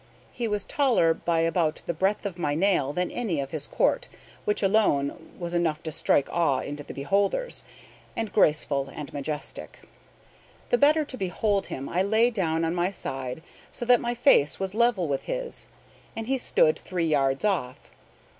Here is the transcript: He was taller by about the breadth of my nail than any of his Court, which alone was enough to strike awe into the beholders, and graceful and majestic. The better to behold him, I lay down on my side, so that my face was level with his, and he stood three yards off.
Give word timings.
He 0.31 0.47
was 0.47 0.65
taller 0.65 1.13
by 1.13 1.41
about 1.41 1.83
the 1.85 1.93
breadth 1.93 2.25
of 2.25 2.39
my 2.39 2.55
nail 2.55 2.91
than 2.91 3.11
any 3.11 3.39
of 3.39 3.51
his 3.51 3.67
Court, 3.67 4.07
which 4.45 4.63
alone 4.63 5.35
was 5.37 5.53
enough 5.53 5.83
to 5.83 5.91
strike 5.91 6.27
awe 6.33 6.57
into 6.57 6.81
the 6.81 6.95
beholders, 6.95 7.63
and 8.17 8.33
graceful 8.33 8.91
and 8.91 9.13
majestic. 9.13 9.87
The 10.71 10.79
better 10.79 11.05
to 11.05 11.17
behold 11.17 11.67
him, 11.67 11.87
I 11.87 12.01
lay 12.01 12.31
down 12.31 12.65
on 12.65 12.73
my 12.73 12.89
side, 12.89 13.43
so 13.71 13.85
that 13.85 14.01
my 14.01 14.15
face 14.15 14.59
was 14.59 14.73
level 14.73 15.07
with 15.07 15.25
his, 15.25 15.67
and 16.15 16.25
he 16.25 16.39
stood 16.39 16.79
three 16.79 17.05
yards 17.05 17.45
off. 17.45 17.91